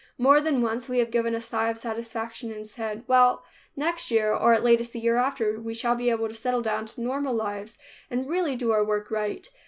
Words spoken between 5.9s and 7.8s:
be able to settle down to normal lines